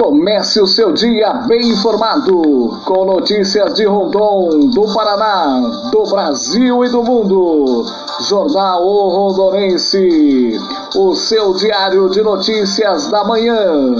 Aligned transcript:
Comece 0.00 0.62
o 0.62 0.66
seu 0.66 0.92
dia 0.92 1.30
bem 1.46 1.60
informado 1.72 2.80
com 2.86 3.04
notícias 3.04 3.74
de 3.74 3.84
Rondon, 3.84 4.70
do 4.70 4.90
Paraná, 4.94 5.60
do 5.92 6.04
Brasil 6.04 6.82
e 6.86 6.88
do 6.88 7.02
mundo. 7.02 7.84
Jornal 8.20 8.82
O 8.82 9.08
Rondonense, 9.10 10.58
o 10.96 11.14
seu 11.14 11.52
diário 11.52 12.08
de 12.08 12.22
notícias 12.22 13.08
da 13.08 13.24
manhã. 13.24 13.94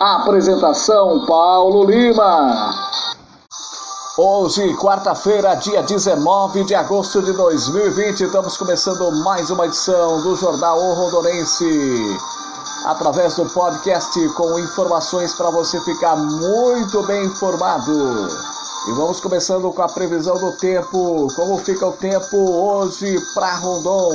Apresentação 0.00 1.26
Paulo 1.26 1.84
Lima. 1.84 2.74
Hoje, 4.16 4.74
quarta-feira, 4.76 5.54
dia 5.56 5.82
19 5.82 6.64
de 6.64 6.74
agosto 6.74 7.20
de 7.20 7.32
2020, 7.34 8.22
estamos 8.22 8.56
começando 8.56 9.12
mais 9.22 9.50
uma 9.50 9.66
edição 9.66 10.22
do 10.22 10.34
Jornal 10.34 10.78
O 10.78 10.94
Rondonense 10.94 12.18
através 12.84 13.34
do 13.36 13.46
podcast 13.50 14.28
com 14.30 14.58
informações 14.58 15.34
para 15.34 15.50
você 15.50 15.80
ficar 15.80 16.16
muito 16.16 17.02
bem 17.04 17.26
informado. 17.26 18.28
E 18.88 18.92
vamos 18.92 19.20
começando 19.20 19.70
com 19.72 19.82
a 19.82 19.88
previsão 19.88 20.36
do 20.38 20.52
tempo. 20.56 21.28
Como 21.36 21.58
fica 21.58 21.86
o 21.86 21.92
tempo 21.92 22.36
hoje 22.36 23.16
para 23.34 23.54
Rondon? 23.56 24.10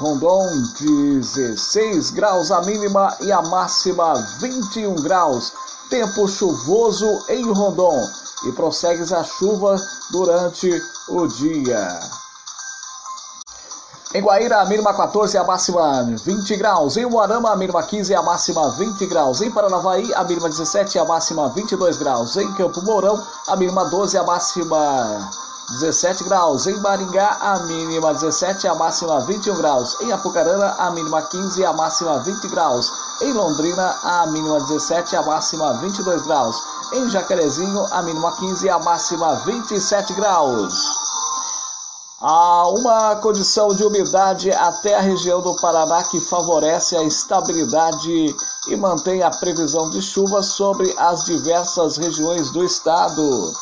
Rondon 0.00 0.46
16 0.80 2.10
graus 2.10 2.50
a 2.50 2.60
mínima 2.62 3.16
e 3.20 3.32
a 3.32 3.42
máxima 3.42 4.14
21 4.40 4.94
graus. 4.96 5.52
Tempo 5.90 6.28
chuvoso 6.28 7.06
em 7.28 7.50
Rondon 7.52 8.00
e 8.44 8.52
prossegue 8.52 9.02
a 9.14 9.24
chuva 9.24 9.76
durante 10.10 10.70
o 11.08 11.26
dia. 11.26 12.00
Em 14.14 14.22
Guaíra, 14.22 14.62
a 14.62 14.64
mínima 14.64 14.94
14 14.94 15.36
e 15.36 15.38
a 15.38 15.44
máxima 15.44 16.02
20 16.24 16.56
graus. 16.56 16.96
Em 16.96 17.04
Moarama, 17.04 17.50
a 17.50 17.56
mínima 17.56 17.82
15 17.82 18.10
e 18.10 18.14
a 18.14 18.22
máxima 18.22 18.70
20 18.70 19.04
graus. 19.04 19.42
Em 19.42 19.50
Paranavaí, 19.50 20.14
a 20.14 20.24
mínima 20.24 20.48
17 20.48 20.96
e 20.96 20.98
a 20.98 21.04
máxima 21.04 21.50
22 21.50 21.98
graus. 21.98 22.34
Em 22.38 22.50
Campo 22.54 22.80
Mourão, 22.80 23.22
a 23.48 23.54
mínima 23.54 23.84
12 23.84 24.16
e 24.16 24.18
a 24.18 24.22
máxima 24.22 25.30
17 25.72 26.24
graus. 26.24 26.66
Em 26.66 26.80
Maringá, 26.80 27.36
a 27.38 27.58
mínima 27.64 28.14
17 28.14 28.64
e 28.64 28.68
a 28.70 28.74
máxima 28.74 29.20
21 29.20 29.56
graus. 29.56 30.00
Em 30.00 30.10
Apucarana, 30.10 30.74
a 30.78 30.90
mínima 30.90 31.20
15 31.20 31.60
e 31.60 31.66
a 31.66 31.74
máxima 31.74 32.18
20 32.20 32.48
graus. 32.48 32.90
Em 33.20 33.34
Londrina, 33.34 33.94
a 34.02 34.26
mínima 34.28 34.58
17 34.58 35.12
e 35.12 35.18
a 35.18 35.22
máxima 35.22 35.74
22 35.74 36.22
graus. 36.22 36.56
Em 36.94 37.10
Jacarezinho, 37.10 37.86
a 37.90 38.00
mínima 38.00 38.32
15 38.32 38.64
e 38.64 38.70
a 38.70 38.78
máxima 38.78 39.34
27 39.44 40.14
graus. 40.14 41.07
Há 42.20 42.68
uma 42.70 43.14
condição 43.16 43.68
de 43.68 43.84
umidade 43.84 44.50
até 44.50 44.96
a 44.96 45.00
região 45.00 45.40
do 45.40 45.54
Paraná 45.54 46.02
que 46.02 46.18
favorece 46.18 46.96
a 46.96 47.04
estabilidade 47.04 48.34
e 48.66 48.76
mantém 48.76 49.22
a 49.22 49.30
previsão 49.30 49.88
de 49.88 50.02
chuva 50.02 50.42
sobre 50.42 50.92
as 50.98 51.22
diversas 51.24 51.96
regiões 51.96 52.50
do 52.50 52.64
estado. 52.64 53.52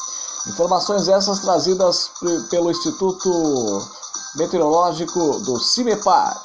Informações 0.46 1.06
essas 1.06 1.40
trazidas 1.40 2.10
pelo 2.48 2.70
Instituto 2.70 3.30
Meteorológico 4.36 5.38
do 5.40 5.60
CIMEPAR. 5.60 6.42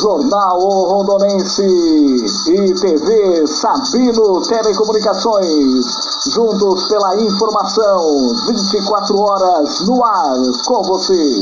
Jornal 0.00 0.60
Rondonense 0.60 1.62
e 1.62 2.74
TV 2.80 3.46
Sabino 3.46 4.40
Telecomunicações. 4.46 5.86
Juntos 6.32 6.88
pela 6.88 7.20
informação, 7.20 8.28
24 8.46 9.18
horas 9.18 9.80
no 9.80 10.02
ar 10.02 10.36
com 10.66 10.82
você. 10.82 11.40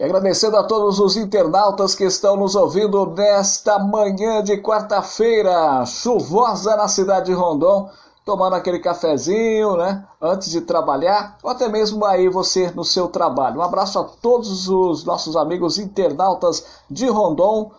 E 0.00 0.04
agradecendo 0.04 0.56
a 0.56 0.64
todos 0.64 0.98
os 0.98 1.16
internautas 1.16 1.94
que 1.94 2.04
estão 2.04 2.36
nos 2.36 2.56
ouvindo 2.56 3.06
nesta 3.06 3.78
manhã 3.78 4.42
de 4.42 4.56
quarta-feira, 4.56 5.86
chuvosa 5.86 6.74
na 6.76 6.88
cidade 6.88 7.26
de 7.26 7.32
Rondon 7.32 7.88
tomando 8.24 8.54
aquele 8.54 8.78
cafezinho, 8.78 9.76
né? 9.76 10.06
Antes 10.20 10.50
de 10.50 10.60
trabalhar, 10.62 11.36
ou 11.42 11.50
até 11.50 11.68
mesmo 11.68 12.04
aí 12.04 12.28
você 12.28 12.70
no 12.70 12.84
seu 12.84 13.08
trabalho. 13.08 13.58
Um 13.58 13.62
abraço 13.62 13.98
a 13.98 14.04
todos 14.04 14.68
os 14.68 15.04
nossos 15.04 15.36
amigos 15.36 15.78
internautas 15.78 16.82
de 16.90 17.06
Rondon, 17.06 17.70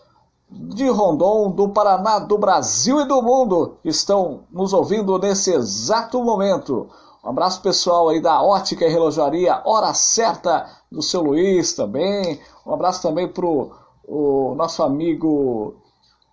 de 0.50 0.88
Rondon, 0.88 1.50
do 1.50 1.70
Paraná, 1.70 2.20
do 2.20 2.38
Brasil 2.38 3.02
e 3.02 3.06
do 3.06 3.22
mundo 3.22 3.78
estão 3.84 4.42
nos 4.52 4.74
ouvindo 4.74 5.18
nesse 5.18 5.52
exato 5.52 6.24
momento. 6.24 6.88
Um 7.24 7.30
abraço 7.30 7.62
pessoal 7.62 8.10
aí 8.10 8.22
da 8.22 8.44
Ótica 8.44 8.86
e 8.86 8.90
Relojaria 8.90 9.62
Hora 9.66 9.94
Certa 9.96 10.68
do 10.92 11.02
seu 11.02 11.24
Luiz 11.24 11.74
também. 11.74 12.40
Um 12.66 12.74
abraço 12.74 13.02
também 13.02 13.28
pro 13.28 13.72
o 14.08 14.54
nosso 14.56 14.84
amigo 14.84 15.76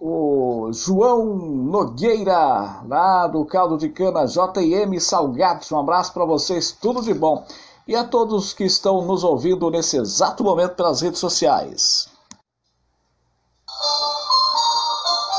o 0.05 0.73
João 0.73 1.25
Nogueira, 1.37 2.83
lá 2.89 3.29
do 3.29 3.45
Caldo 3.45 3.79
de 3.79 3.89
Cana 3.89 4.27
JM 4.27 4.99
Salgados. 4.99 5.71
Um 5.71 5.79
abraço 5.79 6.13
para 6.13 6.25
vocês, 6.25 6.73
tudo 6.73 7.01
de 7.01 7.15
bom. 7.15 7.47
E 7.87 7.95
a 7.95 8.03
todos 8.03 8.53
que 8.53 8.65
estão 8.65 9.03
nos 9.03 9.23
ouvindo 9.23 9.71
nesse 9.71 9.97
exato 9.97 10.43
momento 10.43 10.75
pelas 10.75 11.01
redes 11.01 11.21
sociais. 11.21 12.09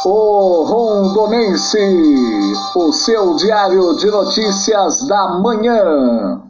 O 0.06 0.64
Rondonense, 0.64 1.78
o 2.78 2.94
seu 2.94 3.36
diário 3.36 3.98
de 3.98 4.10
notícias 4.10 5.06
da 5.08 5.40
manhã. 5.40 6.42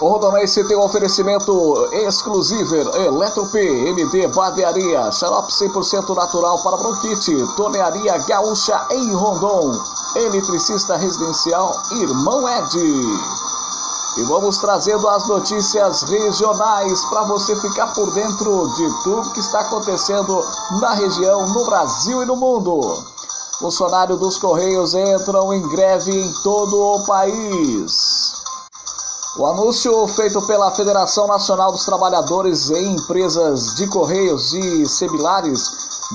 Rodonense 0.00 0.64
tem 0.64 0.78
um 0.78 0.82
oferecimento 0.82 1.90
exclusivo 1.92 2.74
Eletrop 2.74 3.54
MD 3.54 4.28
Barbearia, 4.28 5.12
xarope 5.12 5.52
100% 5.52 6.16
natural 6.16 6.58
para 6.62 6.78
bronquite, 6.78 7.36
Tornearia 7.54 8.16
Gaúcha 8.26 8.86
em 8.92 9.12
Rondon, 9.12 9.78
Eletricista 10.16 10.96
Residencial 10.96 11.70
Irmão 11.92 12.48
Ed. 12.48 12.78
E 14.16 14.22
vamos 14.24 14.56
trazendo 14.56 15.06
as 15.06 15.28
notícias 15.28 16.02
regionais 16.04 17.04
para 17.04 17.24
você 17.24 17.54
ficar 17.56 17.88
por 17.88 18.10
dentro 18.14 18.68
de 18.76 19.02
tudo 19.04 19.32
que 19.32 19.40
está 19.40 19.60
acontecendo 19.60 20.42
na 20.80 20.94
região, 20.94 21.46
no 21.48 21.66
Brasil 21.66 22.22
e 22.22 22.26
no 22.26 22.36
mundo. 22.36 22.80
Funcionários 23.58 24.18
dos 24.18 24.38
Correios 24.38 24.94
entram 24.94 25.52
em 25.52 25.68
greve 25.68 26.10
em 26.10 26.32
todo 26.42 26.80
o 26.80 27.04
país. 27.04 28.39
O 29.40 29.46
anúncio 29.46 30.06
feito 30.06 30.42
pela 30.42 30.70
Federação 30.70 31.26
Nacional 31.26 31.72
dos 31.72 31.86
Trabalhadores 31.86 32.68
em 32.68 32.92
Empresas 32.92 33.74
de 33.74 33.86
Correios 33.86 34.52
e 34.52 34.84
Similares 34.84 35.62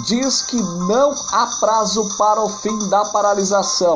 diz 0.06 0.44
que 0.44 0.62
não 0.62 1.12
há 1.32 1.48
prazo 1.60 2.08
para 2.20 2.40
o 2.40 2.48
fim 2.48 2.78
da 2.88 3.04
paralisação. 3.06 3.96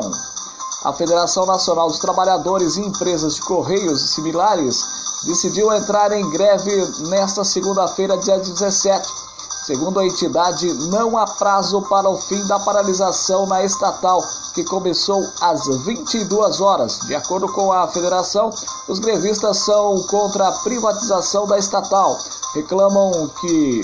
A 0.84 0.92
Federação 0.94 1.46
Nacional 1.46 1.90
dos 1.90 2.00
Trabalhadores 2.00 2.76
em 2.78 2.88
Empresas 2.88 3.36
de 3.36 3.42
Correios 3.42 4.02
e 4.02 4.08
Similares 4.08 4.84
decidiu 5.24 5.72
entrar 5.74 6.12
em 6.12 6.28
greve 6.32 6.84
nesta 7.10 7.44
segunda-feira, 7.44 8.18
dia 8.18 8.40
17. 8.40 9.29
Segundo 9.70 10.00
a 10.00 10.04
entidade, 10.04 10.74
não 10.90 11.16
há 11.16 11.28
prazo 11.28 11.80
para 11.84 12.10
o 12.10 12.18
fim 12.18 12.44
da 12.48 12.60
paralisação 12.60 13.46
na 13.46 13.64
estatal 13.64 14.20
que 14.56 14.64
começou 14.64 15.24
às 15.42 15.68
22 15.86 16.60
horas. 16.60 16.98
De 17.02 17.14
acordo 17.14 17.48
com 17.54 17.72
a 17.72 17.88
federação, 17.88 18.50
os 18.88 18.98
grevistas 18.98 19.58
são 19.58 20.02
contra 20.08 20.48
a 20.48 20.52
privatização 20.64 21.46
da 21.46 21.60
estatal. 21.60 22.18
Reclamam 22.56 23.30
que 23.40 23.82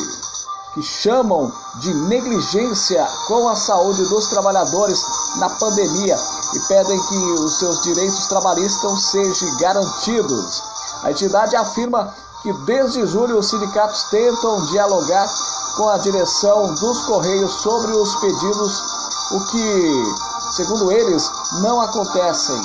que 0.74 0.82
chamam 0.82 1.54
de 1.76 1.94
negligência 1.94 3.08
com 3.28 3.48
a 3.48 3.56
saúde 3.56 4.04
dos 4.06 4.26
trabalhadores 4.26 5.00
na 5.38 5.50
pandemia 5.52 6.18
e 6.56 6.60
pedem 6.62 7.00
que 7.00 7.18
os 7.44 7.60
seus 7.60 7.84
direitos 7.84 8.26
trabalhistas 8.26 9.04
sejam 9.04 9.56
garantidos. 9.58 10.64
A 11.04 11.12
entidade 11.12 11.56
afirma 11.56 12.12
que 12.42 12.52
desde 12.66 13.06
julho 13.06 13.38
os 13.38 13.48
sindicatos 13.48 14.04
tentam 14.10 14.66
dialogar 14.66 15.28
com 15.76 15.90
a 15.90 15.98
direção 15.98 16.74
dos 16.76 17.02
Correios 17.02 17.54
sobre 17.62 17.92
os 17.92 18.16
pedidos, 18.16 18.84
o 19.32 19.40
que 19.52 20.36
segundo 20.52 20.92
eles, 20.92 21.30
não 21.62 21.82
acontecem. 21.82 22.62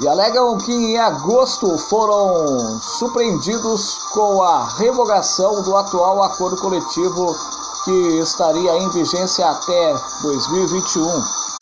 E 0.00 0.08
alegam 0.08 0.58
que 0.58 0.72
em 0.72 0.98
agosto 0.98 1.78
foram 1.78 2.80
surpreendidos 2.80 3.98
com 4.12 4.42
a 4.42 4.64
revogação 4.64 5.62
do 5.62 5.76
atual 5.76 6.22
acordo 6.24 6.56
coletivo 6.56 7.34
que 7.84 8.18
estaria 8.18 8.76
em 8.76 8.88
vigência 8.88 9.48
até 9.48 9.94
2021. 10.22 11.53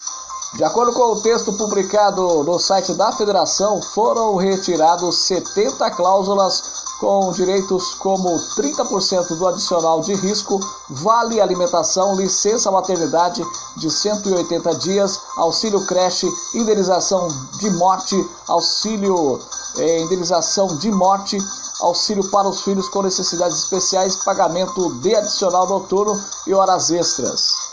De 0.55 0.63
acordo 0.65 0.93
com 0.93 1.13
o 1.13 1.21
texto 1.23 1.51
publicado 1.55 2.45
no 2.45 2.59
site 2.59 2.93
da 2.93 3.11
federação, 3.11 3.81
foram 3.81 4.37
retirados 4.37 5.17
70 5.27 5.91
cláusulas 5.93 6.83
com 7.01 7.33
direitos 7.33 7.95
como 7.95 8.29
30% 8.55 9.35
do 9.39 9.49
adicional 9.49 10.03
de 10.03 10.15
risco, 10.15 10.61
vale 10.91 11.41
alimentação, 11.41 12.15
licença 12.15 12.71
maternidade 12.71 13.43
de 13.79 13.91
180 13.91 14.75
dias, 14.75 15.19
auxílio 15.39 15.87
creche, 15.87 16.31
indenização 16.55 17.27
de 17.59 17.71
morte, 17.71 18.31
auxílio 18.47 19.41
eh, 19.79 20.03
indenização 20.03 20.67
de 20.77 20.91
morte, 20.91 21.39
auxílio 21.81 22.31
para 22.31 22.47
os 22.47 22.61
filhos 22.61 22.91
com 22.91 23.01
necessidades 23.03 23.57
especiais, 23.57 24.17
pagamento 24.17 24.93
de 25.01 25.17
adicional 25.17 25.67
noturno 25.67 26.23
e 26.47 26.53
horas 26.53 26.91
extras. 26.91 27.72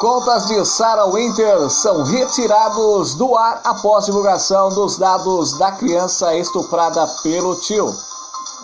Contas 0.00 0.46
de 0.46 0.64
Sarah 0.64 1.04
Winter 1.04 1.68
são 1.68 2.02
retirados 2.02 3.12
do 3.16 3.36
ar 3.36 3.60
após 3.64 4.06
divulgação 4.06 4.70
dos 4.70 4.96
dados 4.96 5.58
da 5.58 5.72
criança 5.72 6.34
estuprada 6.34 7.06
pelo 7.22 7.54
tio. 7.56 7.94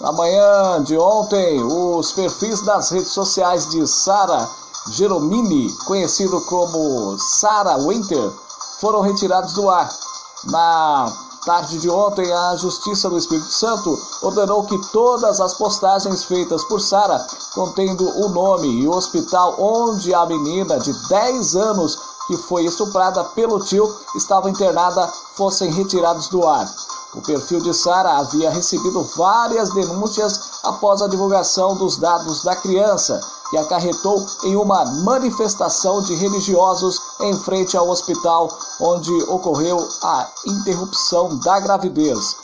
Na 0.01 0.13
manhã 0.13 0.83
de 0.83 0.97
ontem, 0.97 1.63
os 1.63 2.11
perfis 2.13 2.63
das 2.63 2.89
redes 2.89 3.11
sociais 3.13 3.69
de 3.69 3.87
Sarah 3.87 4.49
Geromini, 4.89 5.71
conhecido 5.85 6.41
como 6.47 7.19
Sarah 7.19 7.77
Winter, 7.87 8.33
foram 8.81 9.03
retirados 9.03 9.53
do 9.53 9.69
ar. 9.69 9.91
Na 10.45 11.13
tarde 11.47 11.79
de 11.79 11.89
ontem, 11.89 12.31
a 12.33 12.57
Justiça 12.57 13.09
do 13.09 13.17
Espírito 13.17 13.53
Santo 13.53 13.97
ordenou 14.21 14.65
que 14.65 14.77
todas 14.91 15.41
as 15.41 15.55
postagens 15.55 16.25
feitas 16.25 16.65
por 16.65 16.81
Sara, 16.81 17.25
contendo 17.55 18.05
o 18.19 18.29
nome 18.31 18.69
e 18.83 18.89
o 18.89 18.91
hospital 18.93 19.55
onde 19.57 20.13
a 20.13 20.27
menina 20.27 20.77
de 20.81 20.93
10 21.09 21.55
anos 21.55 21.97
que 22.27 22.37
foi 22.37 22.65
estuprada 22.65 23.23
pelo 23.23 23.61
tio 23.61 23.89
estava 24.17 24.51
internada, 24.51 25.07
fossem 25.37 25.71
retirados 25.71 26.27
do 26.27 26.45
ar. 26.45 26.69
O 27.15 27.23
perfil 27.23 27.61
de 27.61 27.73
Sara 27.73 28.19
havia 28.19 28.51
recebido 28.51 29.05
várias 29.17 29.73
denúncias 29.73 30.41
após 30.65 31.01
a 31.01 31.07
divulgação 31.07 31.77
dos 31.77 31.97
dados 31.97 32.43
da 32.43 32.57
criança 32.57 33.21
que 33.51 33.57
acarretou 33.57 34.27
em 34.43 34.57
uma 34.57 34.85
manifestação 34.85 36.03
de 36.03 36.17
religiosos 36.17 37.01
em 37.21 37.37
frente 37.37 37.77
ao 37.77 37.89
hospital 37.89 38.49
onde 38.81 39.13
ocorreu 39.25 39.77
a 40.03 40.27
interrupção 40.47 41.37
da 41.39 41.61
gravidez. 41.61 42.37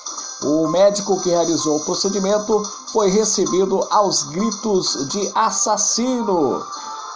O 0.45 0.67
médico 0.69 1.21
que 1.21 1.31
realizou 1.31 1.77
o 1.77 1.85
procedimento 1.85 2.63
foi 2.93 3.11
recebido 3.11 3.87
aos 3.91 4.25
gritos 4.25 5.09
de 5.09 5.31
assassino. 5.35 6.63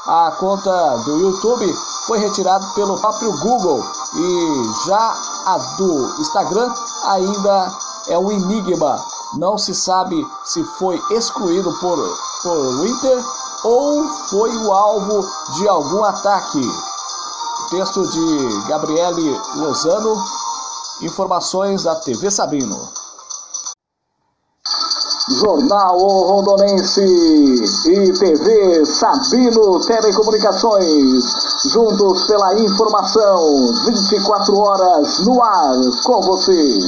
A 0.07 0.31
conta 0.39 0.97
do 0.99 1.19
YouTube 1.19 1.75
foi 2.07 2.19
retirada 2.19 2.65
pelo 2.75 2.97
próprio 3.01 3.33
Google 3.39 3.85
e 4.15 4.87
já 4.87 5.15
a 5.47 5.59
do 5.77 6.21
Instagram 6.21 6.73
ainda 7.05 7.73
é 8.09 8.17
um 8.17 8.31
enigma. 8.31 9.05
Não 9.35 9.59
se 9.59 9.75
sabe 9.75 10.25
se 10.45 10.63
foi 10.79 11.03
excluído 11.11 11.73
por, 11.81 11.99
por 12.45 12.81
Winter 12.81 13.25
ou 13.65 14.05
foi 14.31 14.57
o 14.57 14.73
alvo 14.73 15.21
de 15.57 15.69
algum 15.69 16.05
ataque. 16.05 16.63
Texto 17.71 18.07
de 18.07 18.69
Gabriele 18.69 19.41
Lozano, 19.57 20.17
informações 21.03 21.83
da 21.83 21.97
TV 21.97 22.31
Sabino. 22.31 22.77
Jornal 25.29 25.99
Rondonense 25.99 27.03
e 27.03 28.13
TV 28.13 28.87
Sabino 28.87 29.85
Telecomunicações, 29.85 31.25
juntos 31.73 32.27
pela 32.29 32.55
informação, 32.61 33.73
24 33.87 34.57
horas 34.57 35.19
no 35.27 35.43
ar 35.43 35.75
com 36.05 36.23
você. 36.23 36.79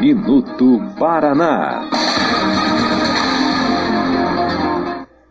Minuto 0.00 0.80
Paraná. 0.98 2.07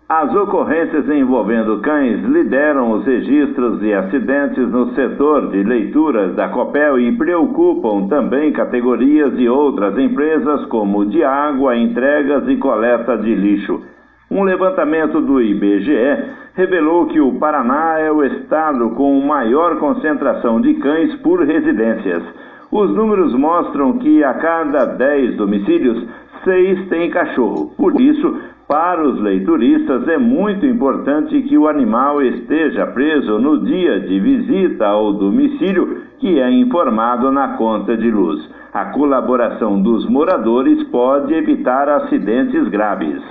As 0.09 0.33
ocorrências 0.33 1.09
envolvendo 1.09 1.81
cães 1.81 2.24
lideram 2.24 2.92
os 2.92 3.06
registros 3.06 3.81
de 3.81 3.94
acidentes 3.94 4.65
no 4.69 4.94
setor 4.94 5.50
de 5.51 5.62
leituras 5.63 6.33
da 6.33 6.48
Copel 6.48 6.98
e 6.98 7.18
preocupam 7.18 8.07
também 8.07 8.54
categorias 8.54 9.36
de 9.36 9.50
outras 9.50 9.98
empresas 10.00 10.65
como 10.68 11.06
de 11.07 11.21
água, 11.25 11.75
entregas 11.75 12.48
e 12.48 12.56
coleta 12.56 13.18
de 13.18 13.36
lixo. 13.36 13.83
Um 14.31 14.44
levantamento 14.44 15.19
do 15.19 15.42
IBGE 15.42 16.24
revelou 16.56 17.07
que 17.07 17.19
o 17.19 17.38
Paraná 17.38 18.00
é 18.00 18.09
o 18.09 18.24
estado 18.24 18.92
com 18.92 19.19
maior 19.19 19.77
concentração 19.77 20.62
de 20.62 20.74
cães 20.75 21.15
por 21.15 21.42
residências. 21.42 22.24
Os 22.71 22.95
números 22.95 23.33
mostram 23.33 23.98
que 23.98 24.24
a 24.24 24.33
cada 24.36 24.86
10 24.86 25.36
domicílios, 25.36 26.07
6 26.45 26.88
têm 26.88 27.09
cachorro. 27.09 27.74
Por 27.75 28.00
isso, 28.00 28.38
para 28.68 29.02
os 29.02 29.22
leituristas, 29.22 30.06
é 30.10 30.18
muito 30.18 30.66
importante 30.66 31.42
que 31.44 31.58
o 31.58 31.69
animal 31.69 32.22
esteja 32.22 32.86
preso 32.88 33.40
no 33.40 33.64
dia 33.64 34.02
de 34.02 34.19
visita 34.19 34.86
ao 34.86 35.14
domicílio, 35.14 36.04
que 36.19 36.38
é 36.40 36.52
informado 36.52 37.31
na 37.31 37.56
conta 37.56 37.96
de 37.96 38.12
luz. 38.12 38.40
A 38.74 38.86
colaboração 38.92 39.81
dos 39.81 40.08
moradores 40.10 40.84
pode 40.90 41.34
evitar 41.34 41.88
acidentes 41.88 42.68
graves. 42.68 43.22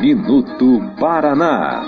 Minuto 0.00 0.80
Paraná. 0.98 1.82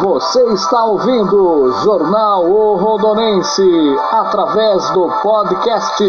Você 0.00 0.42
está 0.54 0.86
ouvindo 0.86 1.70
Jornal 1.82 2.50
O 2.50 2.76
Rondonense 2.76 3.62
através 4.10 4.90
do 4.92 5.06
podcast. 5.22 6.02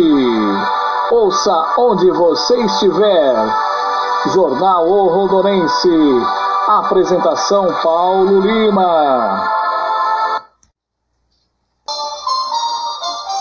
Ouça 1.12 1.74
onde 1.78 2.10
você 2.12 2.64
estiver. 2.64 3.36
Jornal 4.34 4.88
O 4.88 5.10
Rondonense. 5.10 5.90
Apresentação 6.66 7.74
Paulo 7.84 8.40
Lima. 8.40 9.52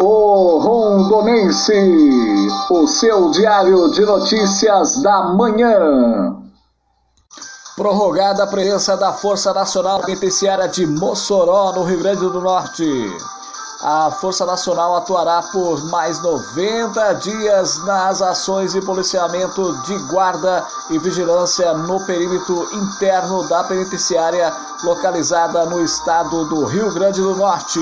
O 0.01 0.59
Rondonense, 0.59 2.49
o 2.69 2.87
seu 2.89 3.31
diário 3.31 3.93
de 3.93 4.05
notícias 4.05 5.01
da 5.03 5.23
manhã. 5.23 6.42
Prorrogada 7.75 8.45
a 8.45 8.47
presença 8.47 8.99
da 8.99 9.15
Força 9.15 9.51
Nacional 9.55 10.03
Penitenciária 10.03 10.69
de 10.69 10.87
Mossoró, 10.87 11.73
no 11.73 11.85
Rio 11.85 12.01
Grande 12.01 12.21
do 12.21 12.39
Norte. 12.39 12.85
A 13.83 14.11
Força 14.11 14.45
Nacional 14.45 14.95
atuará 14.95 15.43
por 15.51 15.83
mais 15.87 16.23
90 16.23 17.15
dias 17.15 17.83
nas 17.87 18.21
ações 18.21 18.73
de 18.73 18.83
policiamento 18.83 19.75
de 19.85 19.97
guarda 20.11 20.63
e 20.91 20.99
vigilância 20.99 21.73
no 21.73 22.05
perímetro 22.05 22.69
interno 22.75 23.49
da 23.49 23.65
penitenciária 23.65 24.53
localizada 24.85 25.65
no 25.65 25.83
estado 25.83 26.45
do 26.51 26.67
Rio 26.67 26.93
Grande 26.93 27.23
do 27.23 27.35
Norte. 27.35 27.81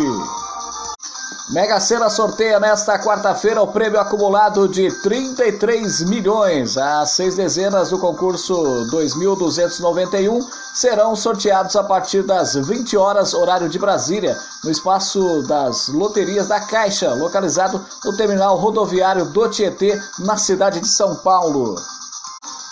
Mega 1.51 1.81
Sena 1.81 2.09
sorteia 2.09 2.61
nesta 2.61 2.97
quarta-feira 2.97 3.61
o 3.61 3.67
prêmio 3.67 3.99
acumulado 3.99 4.69
de 4.69 4.89
33 5.03 6.03
milhões. 6.03 6.79
As 6.79 7.11
seis 7.11 7.35
dezenas 7.35 7.91
do 7.91 7.99
concurso 7.99 8.55
2291 8.89 10.47
serão 10.73 11.17
sorteados 11.17 11.75
a 11.75 11.83
partir 11.83 12.23
das 12.23 12.55
20 12.55 12.97
horas, 12.97 13.35
horário 13.35 13.69
de 13.69 13.81
Brasília, 13.81 14.39
no 14.63 14.71
espaço 14.71 15.43
das 15.49 15.89
loterias 15.89 16.47
da 16.47 16.61
Caixa, 16.61 17.13
localizado 17.15 17.85
no 18.05 18.17
terminal 18.17 18.57
rodoviário 18.57 19.25
do 19.25 19.49
Tietê, 19.49 20.01
na 20.21 20.37
cidade 20.37 20.79
de 20.79 20.87
São 20.87 21.17
Paulo. 21.17 21.75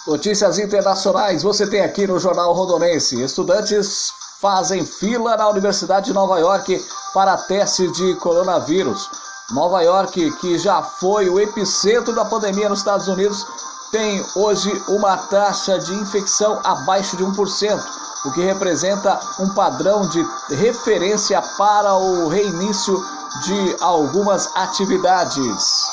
Notícias 0.07 0.57
internacionais 0.57 1.43
você 1.43 1.67
tem 1.67 1.81
aqui 1.81 2.07
no 2.07 2.21
Jornal 2.21 2.53
Rondonense. 2.53 3.21
Estudantes 3.21 4.13
fazem 4.41 4.87
fila 4.87 5.37
na 5.37 5.49
Universidade 5.49 6.07
de 6.07 6.13
Nova 6.13 6.39
York 6.39 6.81
para 7.13 7.37
teste 7.37 7.91
de 7.91 8.15
coronavírus. 8.17 9.11
Nova 9.51 9.81
York, 9.83 10.31
que 10.33 10.59
já 10.59 10.83
foi 10.83 11.29
o 11.29 11.41
epicentro 11.41 12.15
da 12.15 12.25
pandemia 12.25 12.69
nos 12.69 12.81
Estados 12.81 13.09
Unidos, 13.09 13.47
tem 13.91 14.25
hoje 14.37 14.71
uma 14.89 15.17
taxa 15.17 15.79
de 15.79 15.95
infecção 15.95 16.61
abaixo 16.63 17.17
de 17.17 17.25
1%, 17.25 17.83
o 18.27 18.33
que 18.33 18.43
representa 18.43 19.19
um 19.41 19.49
padrão 19.55 20.07
de 20.09 20.23
referência 20.51 21.41
para 21.57 21.95
o 21.95 22.29
reinício 22.29 23.03
de 23.45 23.77
algumas 23.81 24.55
atividades. 24.55 25.87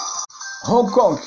Hong 0.67 0.91
Kong 0.91 1.21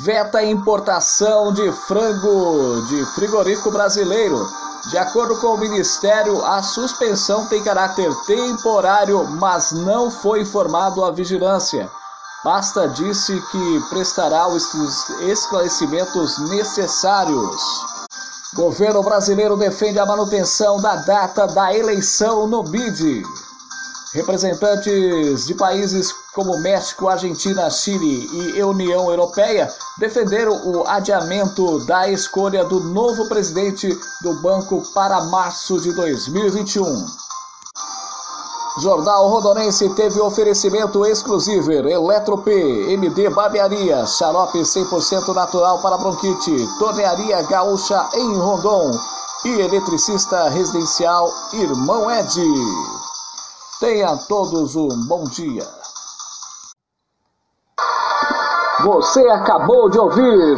veta 0.00 0.42
importação 0.44 1.52
de 1.52 1.72
frango 1.72 2.82
de 2.88 3.04
frigorífico 3.14 3.70
brasileiro 3.70 4.48
de 4.90 4.98
acordo 4.98 5.36
com 5.40 5.54
o 5.54 5.58
Ministério, 5.58 6.44
a 6.44 6.62
suspensão 6.62 7.46
tem 7.46 7.62
caráter 7.62 8.12
temporário, 8.26 9.24
mas 9.24 9.70
não 9.70 10.10
foi 10.10 10.40
informado 10.40 11.04
à 11.04 11.10
vigilância. 11.10 11.88
Basta 12.44 12.88
disse 12.88 13.40
que 13.52 13.80
prestará 13.88 14.48
os 14.48 14.74
esclarecimentos 15.20 16.38
necessários. 16.50 17.62
Governo 18.54 19.02
brasileiro 19.02 19.56
defende 19.56 20.00
a 20.00 20.04
manutenção 20.04 20.80
da 20.80 20.96
data 20.96 21.46
da 21.46 21.72
eleição 21.72 22.48
no 22.48 22.64
BID. 22.64 23.22
Representantes 24.12 25.46
de 25.46 25.54
países 25.54 26.12
como 26.34 26.58
México, 26.58 27.08
Argentina, 27.08 27.70
Chile 27.70 28.28
e 28.54 28.62
União 28.62 29.10
Europeia 29.10 29.72
defenderam 29.98 30.52
o 30.66 30.86
adiamento 30.86 31.78
da 31.86 32.08
escolha 32.10 32.62
do 32.62 32.78
novo 32.80 33.26
presidente 33.26 33.88
do 34.20 34.34
banco 34.42 34.82
para 34.92 35.24
março 35.24 35.80
de 35.80 35.94
2021. 35.94 37.06
Jornal 38.80 39.28
Rondonense 39.28 39.88
teve 39.94 40.20
oferecimento 40.20 41.06
exclusivo 41.06 41.72
Eletrop, 41.72 42.48
MD 42.48 43.30
Barbearia, 43.30 44.06
xarope 44.06 44.58
100% 44.58 45.34
natural 45.34 45.80
para 45.80 45.96
bronquite, 45.96 46.68
Tornearia 46.78 47.42
Gaúcha 47.42 48.08
em 48.14 48.34
Rondon 48.36 48.90
e 49.44 49.60
eletricista 49.60 50.48
residencial 50.50 51.32
Irmão 51.54 52.10
Ed. 52.10 52.30
Tenha 53.82 54.16
todos 54.28 54.76
um 54.76 55.08
bom 55.08 55.24
dia. 55.24 55.66
Você 58.84 59.28
acabou 59.28 59.90
de 59.90 59.98
ouvir 59.98 60.56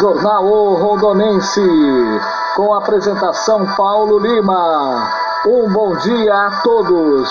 Jornal 0.00 0.44
o 0.44 0.74
Rondonense, 0.74 1.60
com 2.56 2.74
apresentação 2.74 3.64
Paulo 3.76 4.18
Lima. 4.18 5.08
Um 5.46 5.72
bom 5.72 5.94
dia 5.98 6.34
a 6.34 6.60
todos 6.62 7.30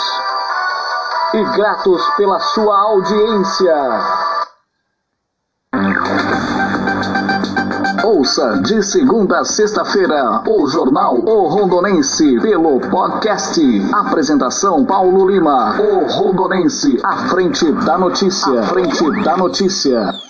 e 1.33 1.43
gratos 1.57 2.01
pela 2.15 2.39
sua 2.39 2.79
audiência. 2.79 3.75
Ouça 8.07 8.61
de 8.61 8.81
segunda 8.81 9.41
a 9.41 9.43
sexta-feira 9.43 10.41
o 10.47 10.65
Jornal 10.65 11.15
O 11.25 11.45
Rondonense 11.49 12.39
pelo 12.39 12.79
podcast. 12.79 13.61
Apresentação 13.93 14.85
Paulo 14.85 15.29
Lima. 15.29 15.75
O 15.77 16.05
Rondonense, 16.09 16.97
à 17.03 17.17
frente 17.27 17.69
da 17.69 17.97
notícia. 17.97 18.61
À 18.61 18.63
frente 18.63 19.23
da 19.23 19.35
notícia. 19.35 20.26